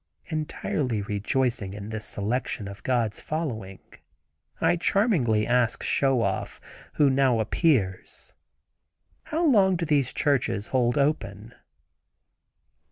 [0.31, 3.77] Entirely rejoicing in this selection of God's following,
[4.59, 6.59] I charmingly ask Show Off,
[6.93, 8.33] who now appears,
[9.25, 11.53] "How long do these churches hold open?"